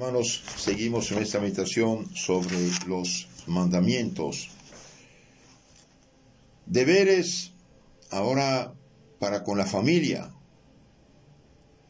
[0.00, 2.56] Hermanos, seguimos en esta meditación sobre
[2.86, 4.48] los mandamientos.
[6.64, 7.52] Deberes
[8.08, 8.72] ahora
[9.18, 10.30] para con la familia.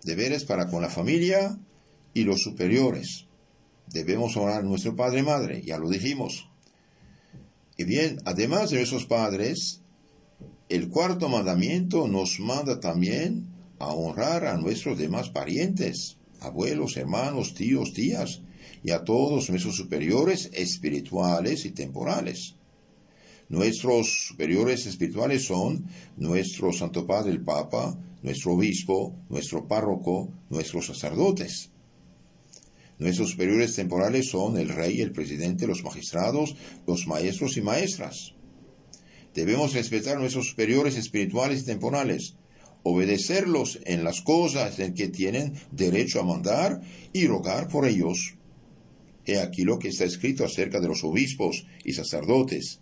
[0.02, 1.56] Deberes para con la familia
[2.12, 3.26] y los superiores.
[3.86, 6.50] Debemos honrar a nuestro padre y madre, ya lo dijimos.
[7.76, 9.82] Y bien, además de nuestros padres,
[10.68, 13.46] el cuarto mandamiento nos manda también
[13.78, 18.42] a honrar a nuestros demás parientes abuelos, hermanos, tíos, tías,
[18.82, 22.56] y a todos nuestros superiores espirituales y temporales.
[23.48, 31.70] Nuestros superiores espirituales son nuestro Santo Padre el Papa, nuestro obispo, nuestro párroco, nuestros sacerdotes.
[32.98, 36.54] Nuestros superiores temporales son el rey, el presidente, los magistrados,
[36.86, 38.34] los maestros y maestras.
[39.34, 42.36] Debemos respetar nuestros superiores espirituales y temporales,
[42.82, 46.80] obedecerlos en las cosas en que tienen derecho a mandar
[47.12, 48.34] y rogar por ellos.
[49.26, 52.80] He aquí lo que está escrito acerca de los obispos y sacerdotes.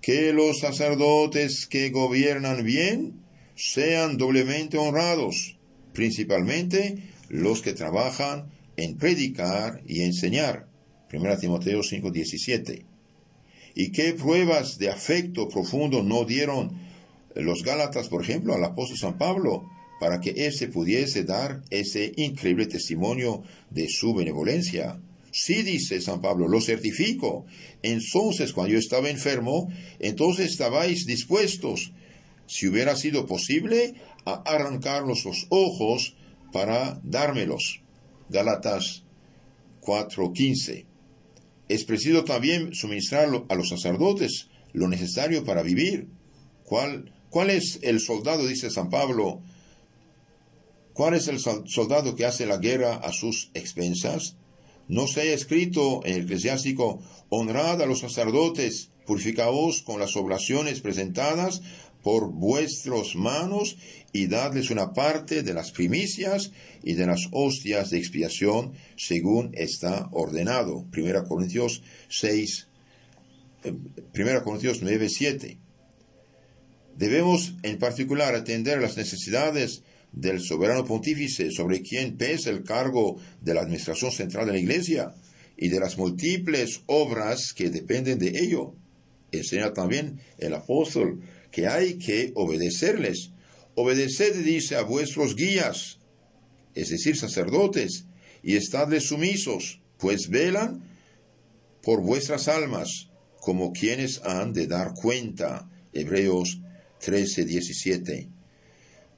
[0.00, 3.24] Que los sacerdotes que gobiernan bien
[3.56, 5.58] sean doblemente honrados,
[5.92, 10.68] principalmente los que trabajan en predicar y enseñar.
[11.12, 12.84] 1 Timoteo 5:17.
[13.74, 16.87] ¿Y qué pruebas de afecto profundo no dieron
[17.38, 19.68] los Gálatas, por ejemplo, al apóstol San Pablo,
[20.00, 25.00] para que éste pudiese dar ese increíble testimonio de su benevolencia.
[25.30, 27.46] Sí, dice San Pablo, lo certifico.
[27.82, 31.92] Entonces, cuando yo estaba enfermo, entonces estabais dispuestos,
[32.46, 33.94] si hubiera sido posible,
[34.24, 36.16] a arrancarlos los ojos
[36.52, 37.82] para dármelos.
[38.28, 39.04] Gálatas
[39.80, 40.86] 4:15.
[41.68, 46.08] Es preciso también suministrar a los sacerdotes lo necesario para vivir.
[46.64, 49.42] ¿Cuál ¿Cuál es el soldado, dice San Pablo?
[50.92, 54.36] ¿Cuál es el soldado que hace la guerra a sus expensas?
[54.88, 60.80] ¿No se ha escrito en el eclesiástico, honrad a los sacerdotes, purificaos con las oblaciones
[60.80, 61.62] presentadas
[62.02, 63.76] por vuestros manos
[64.12, 70.08] y dadles una parte de las primicias y de las hostias de expiación según está
[70.12, 70.86] ordenado.
[70.96, 72.68] 1 Corintios 6,
[73.64, 73.78] 1
[74.14, 75.58] eh, Corintios 9, 7.
[76.98, 83.54] Debemos en particular atender las necesidades del soberano pontífice sobre quien pesa el cargo de
[83.54, 85.14] la administración central de la Iglesia
[85.56, 88.74] y de las múltiples obras que dependen de ello.
[89.30, 91.20] Enseña también el apóstol
[91.52, 93.30] que hay que obedecerles.
[93.76, 96.00] Obedeced, dice, a vuestros guías,
[96.74, 98.06] es decir, sacerdotes,
[98.42, 100.82] y estadles sumisos, pues velan
[101.80, 103.08] por vuestras almas,
[103.40, 105.70] como quienes han de dar cuenta.
[105.92, 106.60] Hebreos
[107.00, 108.28] 13, 17.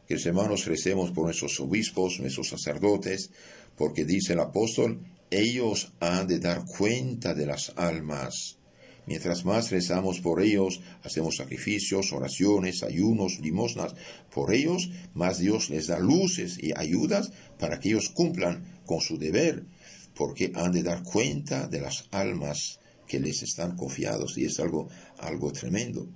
[0.06, 3.30] Que los hermanos recemos por nuestros obispos, nuestros sacerdotes,
[3.76, 8.58] porque dice el apóstol, ellos han de dar cuenta de las almas.
[9.06, 13.94] Mientras más rezamos por ellos, hacemos sacrificios, oraciones, ayunos, limosnas
[14.32, 19.18] por ellos, más Dios les da luces y ayudas para que ellos cumplan con su
[19.18, 19.64] deber,
[20.14, 24.88] porque han de dar cuenta de las almas que les están confiados y es algo,
[25.18, 26.08] algo tremendo.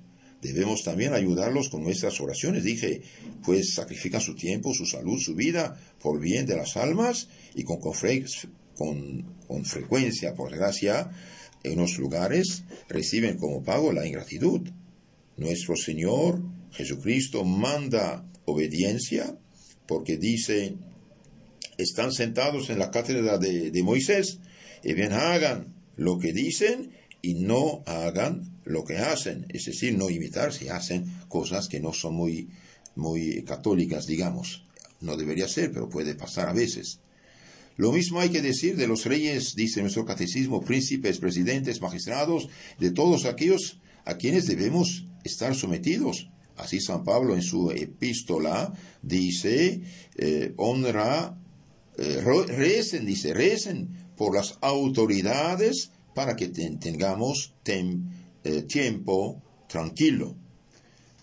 [0.45, 2.65] Debemos también ayudarlos con nuestras oraciones.
[2.65, 3.01] Dije,
[3.43, 7.81] pues sacrifican su tiempo, su salud, su vida por bien de las almas y con,
[7.81, 11.11] con, frecuencia, por gracia,
[11.63, 14.69] en los lugares reciben como pago la ingratitud.
[15.39, 19.39] Nuestro Señor Jesucristo manda obediencia
[19.87, 20.75] porque dice,
[21.79, 24.41] están sentados en la cátedra de, de Moisés
[24.83, 26.91] y bien hagan lo que dicen
[27.25, 31.95] y no hagan lo que hacen, es decir, no imitar si hacen cosas que no
[31.95, 32.51] son muy,
[32.97, 34.67] muy católicas, digamos.
[35.01, 37.01] No debería ser, pero puede pasar a veces.
[37.77, 42.49] Lo mismo hay que decir de los reyes, dice nuestro catecismo, príncipes, presidentes, magistrados,
[42.79, 46.29] de todos aquellos a quienes debemos estar sometidos.
[46.57, 49.81] Así San Pablo en su epístola dice,
[50.17, 51.39] eh, honra,
[51.97, 60.37] eh, recen, dice, recen por las autoridades para que tengamos eh, tiempo tranquilo.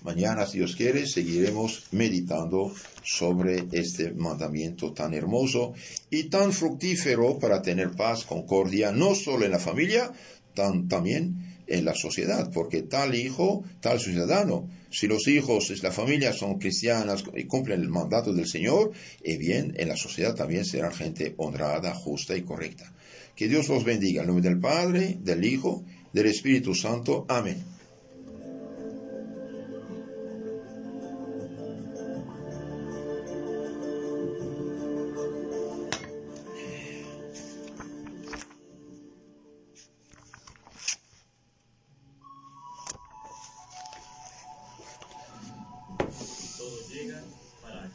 [0.04, 2.74] Mañana, si Dios quiere, seguiremos meditando
[3.04, 5.74] sobre este mandamiento tan hermoso
[6.10, 10.12] y tan fructífero para tener paz, concordia, no solo en la familia,
[10.56, 15.92] tan, también en la sociedad, porque tal hijo, tal ciudadano, si los hijos de la
[15.92, 18.92] familia son cristianas y cumplen el mandato del Señor,
[19.24, 22.92] y eh bien, en la sociedad también serán gente honrada, justa y correcta.
[23.36, 24.22] Que Dios los bendiga.
[24.22, 25.84] En nombre del Padre, del Hijo,
[26.14, 27.26] del Espíritu Santo.
[27.30, 27.81] Amén.